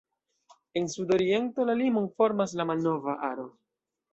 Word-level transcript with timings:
En 0.79 0.87
sudoriento 0.93 1.67
la 1.71 1.77
limon 1.83 2.09
formas 2.23 2.57
la 2.63 2.69
Malnova 2.73 3.17
Aro. 3.33 3.47